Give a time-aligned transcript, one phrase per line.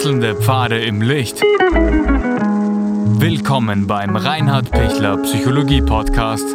[0.00, 1.42] Wechselnde Pfade im Licht.
[3.20, 6.46] Willkommen beim Reinhard Pichler Psychologie Podcast.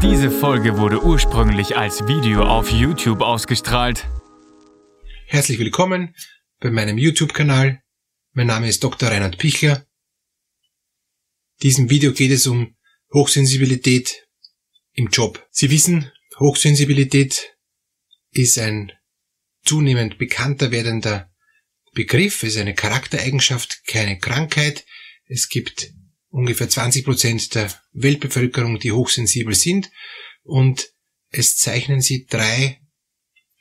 [0.00, 4.06] Diese Folge wurde ursprünglich als Video auf YouTube ausgestrahlt.
[5.26, 6.14] Herzlich willkommen
[6.60, 7.82] bei meinem YouTube-Kanal.
[8.34, 9.08] Mein Name ist Dr.
[9.08, 9.84] Reinhard Pichler.
[11.64, 12.76] Diesem Video geht es um
[13.12, 14.28] Hochsensibilität
[14.92, 15.44] im Job.
[15.50, 17.56] Sie wissen, Hochsensibilität
[18.30, 18.92] ist ein
[19.64, 21.30] zunehmend bekannter werdender
[21.94, 24.84] Begriff, ist eine Charaktereigenschaft, keine Krankheit.
[25.26, 25.92] Es gibt
[26.28, 29.90] ungefähr 20 Prozent der Weltbevölkerung, die hochsensibel sind
[30.42, 30.90] und
[31.30, 32.80] es zeichnen sie drei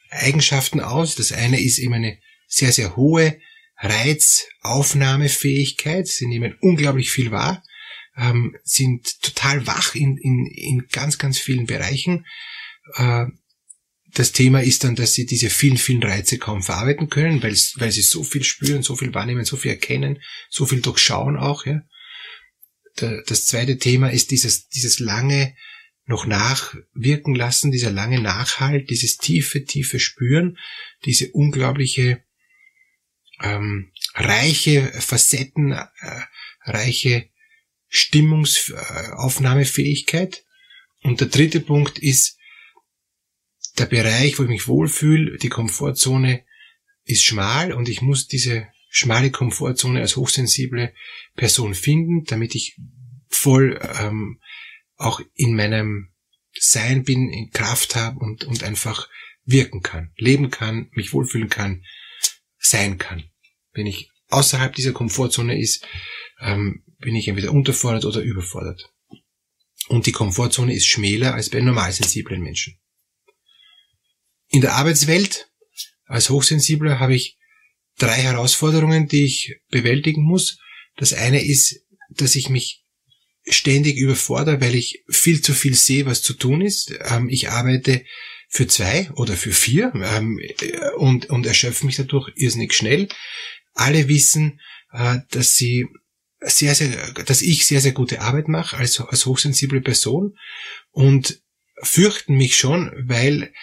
[0.09, 1.15] Eigenschaften aus.
[1.15, 3.39] Das eine ist eben eine sehr, sehr hohe
[3.77, 6.07] Reizaufnahmefähigkeit.
[6.07, 7.63] Sie nehmen unglaublich viel wahr,
[8.15, 12.25] ähm, sind total wach in, in, in ganz, ganz vielen Bereichen.
[12.95, 13.25] Äh,
[14.13, 17.91] das Thema ist dann, dass sie diese vielen, vielen Reize kaum verarbeiten können, weil, weil
[17.91, 21.65] sie so viel spüren, so viel wahrnehmen, so viel erkennen, so viel durchschauen auch.
[21.65, 21.81] Ja.
[22.95, 25.55] Das zweite Thema ist dieses, dieses lange
[26.05, 30.57] noch nachwirken lassen, dieser lange Nachhalt, dieses tiefe, tiefe Spüren,
[31.05, 32.23] diese unglaubliche
[33.41, 35.85] ähm, reiche Facetten, äh,
[36.63, 37.29] reiche
[37.89, 40.43] Stimmungsaufnahmefähigkeit.
[41.03, 42.36] Und der dritte Punkt ist
[43.77, 46.43] der Bereich, wo ich mich wohlfühle, die Komfortzone
[47.05, 50.93] ist schmal und ich muss diese schmale Komfortzone als hochsensible
[51.35, 52.77] Person finden, damit ich
[53.29, 54.39] voll ähm,
[54.95, 56.09] auch in meinem
[56.59, 59.09] Sein bin, in Kraft habe und, und einfach
[59.45, 61.83] wirken kann, leben kann, mich wohlfühlen kann,
[62.57, 63.23] sein kann.
[63.73, 65.87] Wenn ich außerhalb dieser Komfortzone ist,
[66.39, 68.91] ähm, bin ich entweder unterfordert oder überfordert.
[69.87, 72.77] Und die Komfortzone ist schmäler als bei normalsensiblen Menschen.
[74.49, 75.49] In der Arbeitswelt
[76.05, 77.37] als Hochsensibler habe ich
[77.97, 80.59] drei Herausforderungen, die ich bewältigen muss.
[80.95, 82.83] Das eine ist, dass ich mich
[83.45, 86.93] ständig überfordere, weil ich viel zu viel sehe, was zu tun ist.
[87.09, 88.03] Ähm, ich arbeite
[88.49, 90.39] für zwei oder für vier ähm,
[90.97, 93.07] und, und erschöpfe mich dadurch irrsinnig schnell.
[93.73, 94.59] Alle wissen,
[94.91, 95.87] äh, dass sie
[96.39, 96.89] sehr, sehr,
[97.25, 100.37] dass ich sehr, sehr gute Arbeit mache als, als hochsensible Person
[100.91, 101.41] und
[101.81, 103.53] fürchten mich schon, weil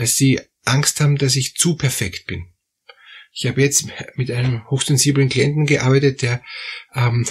[0.00, 2.46] sie Angst haben, dass ich zu perfekt bin.
[3.34, 3.86] Ich habe jetzt
[4.16, 6.42] mit einem hochsensiblen Klienten gearbeitet, der
[6.94, 7.26] ähm,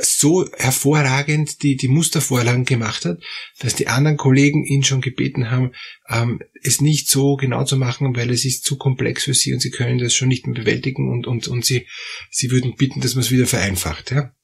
[0.00, 3.22] so hervorragend die, die Mustervorlagen gemacht hat,
[3.60, 5.72] dass die anderen Kollegen ihn schon gebeten haben,
[6.08, 9.60] ähm, es nicht so genau zu machen, weil es ist zu komplex für sie und
[9.60, 11.86] sie können das schon nicht mehr bewältigen und, und, und sie,
[12.30, 14.10] sie würden bitten, dass man es wieder vereinfacht.
[14.10, 14.34] Ja?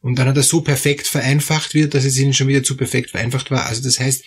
[0.00, 3.10] Und dann hat er so perfekt vereinfacht wieder, dass es ihnen schon wieder zu perfekt
[3.10, 3.66] vereinfacht war.
[3.66, 4.24] Also das heißt,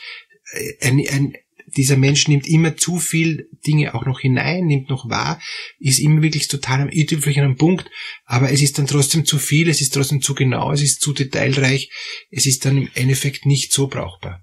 [0.51, 1.33] äh, ein, ein,
[1.78, 5.41] dieser Mensch nimmt immer zu viel Dinge auch noch hinein, nimmt noch wahr,
[5.80, 7.90] ist immer wirklich total am i-Tüpfelchen am Punkt,
[8.25, 11.13] aber es ist dann trotzdem zu viel, es ist trotzdem zu genau, es ist zu
[11.13, 11.90] detailreich,
[12.31, 14.41] es ist dann im Endeffekt nicht so brauchbar.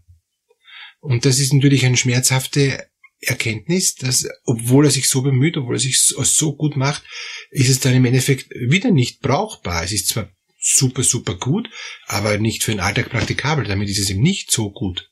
[1.01, 2.87] Und das ist natürlich eine schmerzhafte
[3.21, 7.05] Erkenntnis, dass obwohl er sich so bemüht, obwohl er sich so gut macht,
[7.51, 9.85] ist es dann im Endeffekt wieder nicht brauchbar.
[9.85, 11.71] Es ist zwar super, super gut,
[12.07, 13.65] aber nicht für den Alltag praktikabel.
[13.65, 15.12] Damit ist es eben nicht so gut.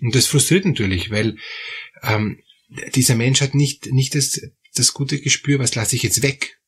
[0.00, 1.36] Und das frustriert natürlich, weil
[2.02, 2.40] ähm,
[2.94, 4.40] dieser Mensch hat nicht, nicht das,
[4.74, 6.58] das gute Gespür, was lasse ich jetzt weg.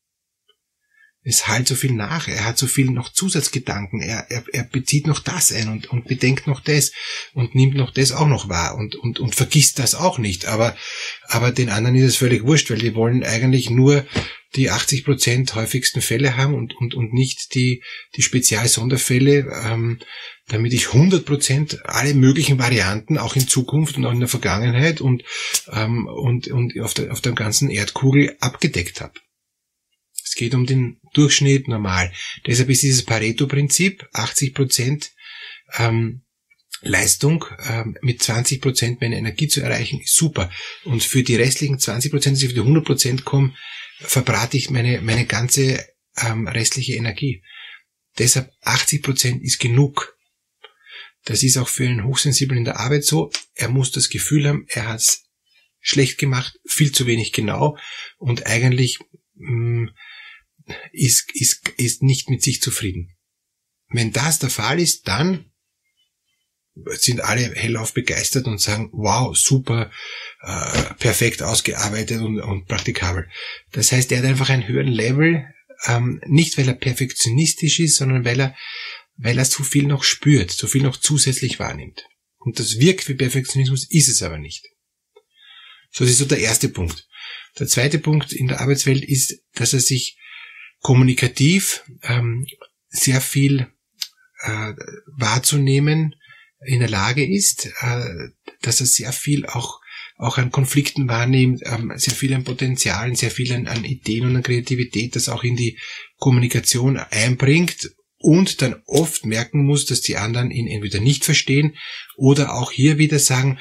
[1.26, 5.06] Es halt so viel nach, er hat so viel noch Zusatzgedanken, er, er, er bezieht
[5.06, 6.92] noch das ein und, und bedenkt noch das
[7.32, 10.44] und nimmt noch das auch noch wahr und, und, und vergisst das auch nicht.
[10.44, 10.76] Aber,
[11.28, 14.06] aber den anderen ist es völlig wurscht, weil die wollen eigentlich nur
[14.56, 17.82] die 80 Prozent häufigsten Fälle haben und, und, und nicht die,
[18.16, 19.98] die Spezialsonderfälle, ähm,
[20.48, 25.00] damit ich 100 Prozent alle möglichen Varianten auch in Zukunft und auch in der Vergangenheit
[25.00, 25.24] und,
[25.72, 29.14] ähm, und, und auf, der, auf der ganzen Erdkugel abgedeckt habe.
[30.24, 32.12] Es geht um den Durchschnitt normal.
[32.46, 35.12] Deshalb ist dieses Pareto-Prinzip 80 Prozent
[35.78, 36.22] ähm,
[36.84, 40.50] Leistung ähm, mit 20 Prozent meine Energie zu erreichen, super.
[40.84, 43.56] Und für die restlichen 20 Prozent, die für die 100 Prozent kommen,
[44.06, 45.86] verbrate ich meine, meine ganze
[46.16, 47.42] ähm, restliche Energie.
[48.18, 50.16] Deshalb 80 Prozent ist genug.
[51.24, 53.30] Das ist auch für einen Hochsensiblen in der Arbeit so.
[53.54, 55.24] Er muss das Gefühl haben, er hat es
[55.80, 57.76] schlecht gemacht, viel zu wenig genau
[58.18, 58.98] und eigentlich
[59.34, 59.94] mh, mm,
[60.92, 63.14] ist, ist, ist nicht mit sich zufrieden.
[63.88, 65.52] Wenn das der Fall ist, dann
[66.74, 69.90] sind alle hellauf begeistert und sagen, wow, super,
[70.42, 73.28] äh, perfekt ausgearbeitet und, und praktikabel.
[73.72, 75.44] Das heißt, er hat einfach einen höheren Level,
[75.86, 78.56] ähm, nicht weil er perfektionistisch ist, sondern weil er,
[79.16, 82.06] weil er zu viel noch spürt, zu viel noch zusätzlich wahrnimmt.
[82.38, 84.66] Und das wirkt wie Perfektionismus, ist es aber nicht.
[85.90, 87.06] So, das ist so der erste Punkt.
[87.58, 90.18] Der zweite Punkt in der Arbeitswelt ist, dass er sich
[90.80, 92.46] kommunikativ ähm,
[92.88, 93.68] sehr viel
[94.40, 94.72] äh,
[95.16, 96.16] wahrzunehmen
[96.66, 98.28] in der Lage ist, äh,
[98.62, 99.80] dass er sehr viel auch
[100.16, 104.36] auch an Konflikten wahrnimmt, ähm, sehr viel an Potenzialen, sehr viel an, an Ideen und
[104.36, 105.78] an Kreativität, das auch in die
[106.18, 111.76] Kommunikation einbringt und dann oft merken muss, dass die anderen ihn entweder nicht verstehen
[112.16, 113.58] oder auch hier wieder sagen,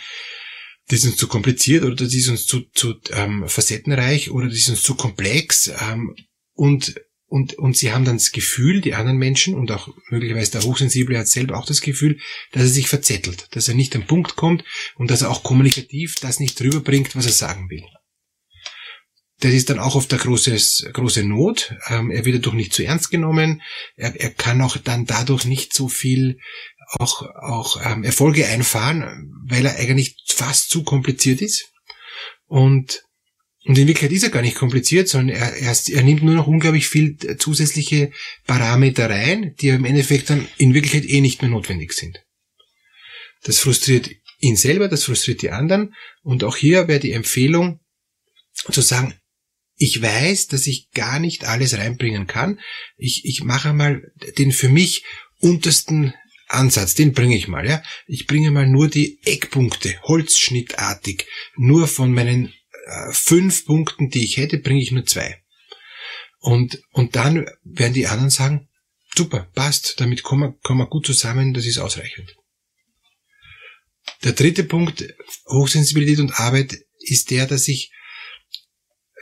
[0.87, 4.57] das ist uns zu kompliziert oder das ist uns zu, zu ähm, facettenreich oder das
[4.57, 6.15] ist uns zu komplex ähm,
[6.53, 6.95] und
[7.33, 11.17] und, und sie haben dann das Gefühl, die anderen Menschen und auch möglicherweise der Hochsensible
[11.17, 12.19] hat selber auch das Gefühl,
[12.51, 14.63] dass er sich verzettelt, dass er nicht am Punkt kommt
[14.97, 17.85] und dass er auch kommunikativ das nicht rüberbringt, was er sagen will.
[19.39, 21.75] Das ist dann auch oft der große, große Not.
[21.87, 23.63] Ähm, er wird dadurch nicht zu ernst genommen.
[23.95, 26.37] Er, er kann auch dann dadurch nicht so viel
[26.99, 31.71] auch, auch ähm, Erfolge einfahren, weil er eigentlich fast zu kompliziert ist.
[32.45, 33.01] Und
[33.65, 36.47] und in Wirklichkeit ist er gar nicht kompliziert, sondern er, er, er nimmt nur noch
[36.47, 38.11] unglaublich viel zusätzliche
[38.45, 42.19] Parameter rein, die im Endeffekt dann in Wirklichkeit eh nicht mehr notwendig sind.
[43.43, 45.93] Das frustriert ihn selber, das frustriert die anderen.
[46.23, 47.79] Und auch hier wäre die Empfehlung
[48.53, 49.13] zu sagen,
[49.75, 52.59] ich weiß, dass ich gar nicht alles reinbringen kann.
[52.97, 55.05] Ich, ich mache mal den für mich
[55.39, 56.13] untersten
[56.47, 57.81] Ansatz, den bringe ich mal, ja.
[58.05, 61.25] Ich bringe mal nur die Eckpunkte, holzschnittartig,
[61.55, 62.62] nur von meinen äh,
[63.11, 65.41] fünf Punkten, die ich hätte, bringe ich nur zwei.
[66.39, 68.67] Und, und dann werden die anderen sagen,
[69.15, 72.35] super, passt, damit kommen wir, kommen wir gut zusammen, das ist ausreichend.
[74.23, 75.05] Der dritte Punkt,
[75.47, 77.91] Hochsensibilität und Arbeit, ist der, dass ich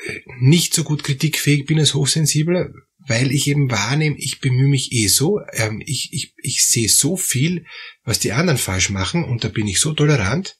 [0.05, 2.71] äh, nicht so gut kritikfähig bin als Hochsensibler,
[3.07, 7.17] weil ich eben wahrnehme, ich bemühe mich eh so, ähm, ich, ich, ich sehe so
[7.17, 7.65] viel,
[8.03, 10.57] was die anderen falsch machen und da bin ich so tolerant,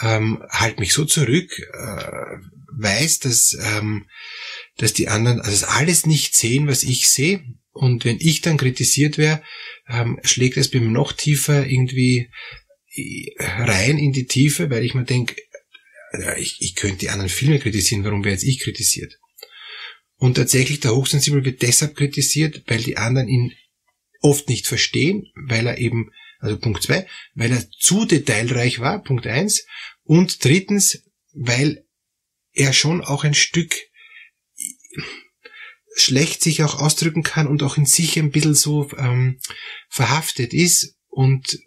[0.00, 2.36] ähm, halt mich so zurück, äh,
[2.78, 4.06] weiß, dass, ähm,
[4.78, 7.44] dass die anderen also alles nicht sehen, was ich sehe.
[7.72, 9.42] Und wenn ich dann kritisiert wäre,
[9.88, 12.30] ähm, schlägt es bei mir noch tiefer irgendwie
[12.94, 15.36] äh, rein in die Tiefe, weil ich mir denke,
[16.12, 19.18] äh, ich, ich könnte die anderen viel mehr kritisieren, warum wäre jetzt ich kritisiert?
[20.16, 23.54] Und tatsächlich, der Hochsensibel wird deshalb kritisiert, weil die anderen ihn
[24.20, 26.10] oft nicht verstehen, weil er eben
[26.42, 29.64] also Punkt zwei, weil er zu detailreich war, Punkt eins.
[30.02, 31.84] Und drittens, weil
[32.52, 33.74] er schon auch ein Stück
[35.94, 39.38] schlecht sich auch ausdrücken kann und auch in sich ein bisschen so ähm,
[39.88, 41.58] verhaftet ist und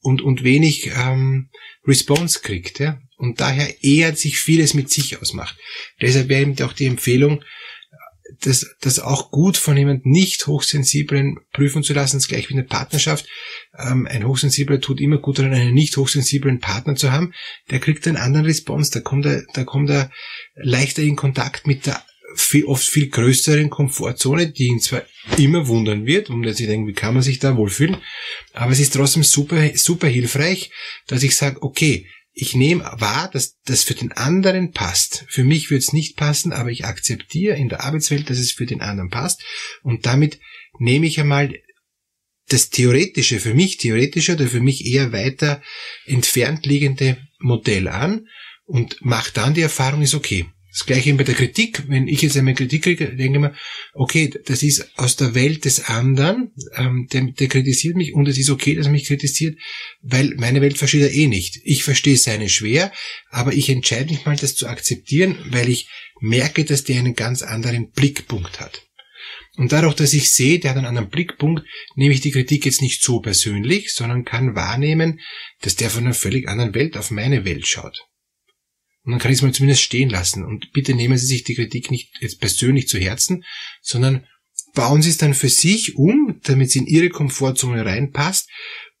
[0.00, 1.50] und und wenig ähm,
[1.86, 5.56] Response kriegt, ja, und daher eher sich vieles mit sich ausmacht.
[6.00, 7.44] Deshalb wäre eben auch die Empfehlung,
[8.40, 12.64] das, das auch gut von jemand nicht hochsensiblen prüfen zu lassen, ist gleich wie eine
[12.64, 13.26] Partnerschaft.
[13.78, 17.32] Ähm, ein Hochsensibler tut immer gut daran, einen nicht hochsensiblen Partner zu haben.
[17.70, 20.10] Der kriegt einen anderen Response, da kommt er, da kommt er
[20.54, 22.02] leichter in Kontakt mit der
[22.34, 25.02] viel, oft viel größeren Komfortzone, die ihn zwar
[25.36, 27.96] immer wundern wird, und dass ich denke, wie kann man sich da wohlfühlen,
[28.52, 30.70] aber es ist trotzdem super, super hilfreich,
[31.06, 32.06] dass ich sage, okay,
[32.40, 35.24] ich nehme wahr, dass das für den anderen passt.
[35.28, 38.64] Für mich wird es nicht passen, aber ich akzeptiere in der Arbeitswelt, dass es für
[38.64, 39.42] den anderen passt.
[39.82, 40.38] Und damit
[40.78, 41.58] nehme ich einmal
[42.46, 45.60] das theoretische, für mich theoretische oder für mich eher weiter
[46.06, 48.28] entfernt liegende Modell an
[48.66, 50.46] und mache dann die Erfahrung, ist okay.
[50.78, 51.88] Das gleiche bei der Kritik.
[51.88, 53.54] Wenn ich jetzt einmal Kritik kriege, denke ich mir,
[53.94, 58.38] okay, das ist aus der Welt des anderen, ähm, der, der kritisiert mich und es
[58.38, 59.58] ist okay, dass er mich kritisiert,
[60.02, 61.60] weil meine Welt versteht er eh nicht.
[61.64, 62.92] Ich verstehe seine schwer,
[63.28, 65.88] aber ich entscheide mich mal, das zu akzeptieren, weil ich
[66.20, 68.86] merke, dass der einen ganz anderen Blickpunkt hat.
[69.56, 71.66] Und dadurch, dass ich sehe, der hat einen anderen Blickpunkt,
[71.96, 75.18] nehme ich die Kritik jetzt nicht so persönlich, sondern kann wahrnehmen,
[75.60, 78.06] dass der von einer völlig anderen Welt auf meine Welt schaut.
[79.08, 80.44] Und dann kann ich es mal zumindest stehen lassen.
[80.44, 83.42] Und bitte nehmen Sie sich die Kritik nicht jetzt persönlich zu Herzen,
[83.80, 84.26] sondern
[84.74, 88.50] bauen Sie es dann für sich um, damit sie in Ihre Komfortzone reinpasst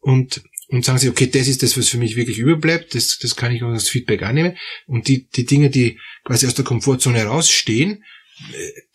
[0.00, 3.36] und und sagen Sie, okay, das ist das, was für mich wirklich überbleibt, das, das
[3.36, 4.56] kann ich auch als Feedback annehmen.
[4.86, 8.02] Und die, die Dinge, die quasi aus der Komfortzone herausstehen,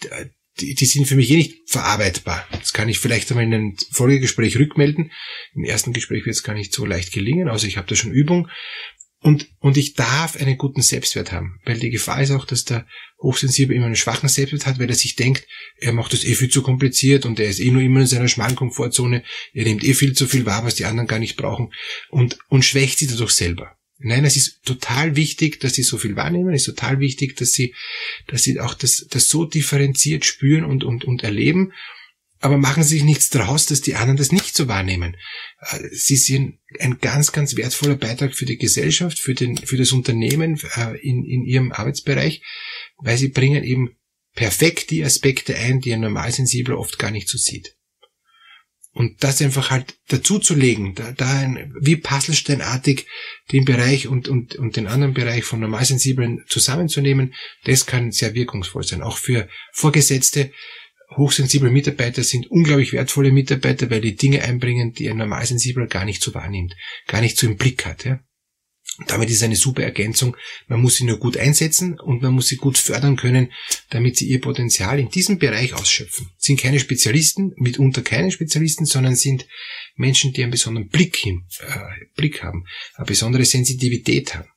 [0.10, 0.25] äh,
[0.60, 2.48] die, die sind für mich eh nicht verarbeitbar.
[2.51, 5.12] Das kann ich vielleicht einmal in einem Folgegespräch rückmelden.
[5.55, 8.12] Im ersten Gespräch wird es gar nicht so leicht gelingen, außer ich habe da schon
[8.12, 8.50] Übung.
[9.24, 12.86] Und, und ich darf einen guten Selbstwert haben, weil die Gefahr ist auch, dass der
[13.22, 16.50] Hochsensible immer einen schwachen Selbstwert hat, weil er sich denkt, er macht das eh viel
[16.50, 19.94] zu kompliziert und er ist eh nur immer in seiner schmalen Komfortzone, er nimmt eh
[19.94, 21.74] viel zu viel wahr, was die anderen gar nicht brauchen
[22.10, 23.77] und, und schwächt sich dadurch selber.
[24.00, 27.53] Nein, es ist total wichtig, dass sie so viel wahrnehmen, es ist total wichtig, dass
[27.53, 27.74] sie,
[28.27, 31.72] dass sie auch das, das so differenziert spüren und, und, und erleben
[32.43, 35.15] aber machen Sie sich nichts draus, dass die anderen das nicht so wahrnehmen.
[35.62, 39.93] Äh, sie sind ein ganz, ganz wertvoller Beitrag für die Gesellschaft, für, den, für das
[39.93, 42.43] Unternehmen äh, in, in Ihrem Arbeitsbereich,
[42.97, 43.95] weil sie bringen eben
[44.35, 47.77] perfekt die Aspekte ein, die ein Normalsensibler oft gar nicht so sieht.
[48.91, 53.07] Und das einfach halt dazuzulegen, da, da ein, wie Puzzlesteinartig
[53.53, 57.33] den Bereich und, und, und den anderen Bereich von Normalsensiblen zusammenzunehmen,
[57.63, 59.01] das kann sehr wirkungsvoll sein.
[59.01, 60.51] Auch für Vorgesetzte,
[61.17, 66.22] hochsensible Mitarbeiter sind unglaublich wertvolle Mitarbeiter, weil die Dinge einbringen, die ein Normalsensibler gar nicht
[66.22, 66.75] so wahrnimmt,
[67.08, 68.05] gar nicht so im Blick hat.
[68.05, 68.20] Ja?
[69.08, 70.38] Damit ist eine super Ergänzung.
[70.67, 73.51] Man muss sie nur gut einsetzen und man muss sie gut fördern können,
[73.89, 76.29] damit sie ihr Potenzial in diesem Bereich ausschöpfen.
[76.38, 79.48] Sind keine Spezialisten, mitunter keine Spezialisten, sondern sind
[79.96, 82.65] Menschen, die einen besonderen Blick, hin, äh, Blick haben,
[82.96, 84.50] eine besondere Sensitivität haben.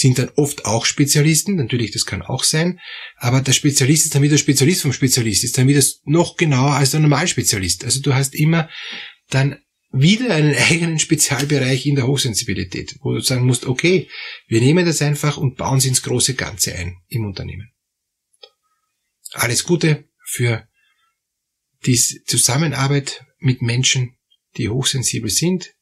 [0.00, 2.80] Sind dann oft auch Spezialisten, natürlich, das kann auch sein,
[3.16, 6.92] aber der Spezialist ist dann wieder Spezialist vom Spezialist, ist dann wieder noch genauer als
[6.92, 7.84] der Normalspezialist.
[7.84, 8.70] Also du hast immer
[9.28, 9.58] dann
[9.92, 14.08] wieder einen eigenen Spezialbereich in der Hochsensibilität, wo du sagen musst, okay,
[14.46, 17.70] wir nehmen das einfach und bauen es ins große Ganze ein im Unternehmen.
[19.32, 20.66] Alles Gute für
[21.84, 24.16] die Zusammenarbeit mit Menschen,
[24.56, 25.74] die hochsensibel sind.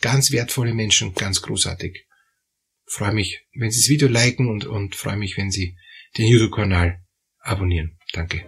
[0.00, 2.06] Ganz wertvolle Menschen, ganz großartig.
[2.92, 5.76] Freue mich, wenn Sie das Video liken und, und freue mich, wenn Sie
[6.18, 7.00] den YouTube-Kanal
[7.38, 7.96] abonnieren.
[8.12, 8.44] Danke.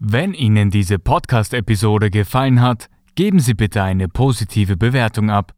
[0.00, 5.57] Wenn Ihnen diese Podcast-Episode gefallen hat, geben Sie bitte eine positive Bewertung ab.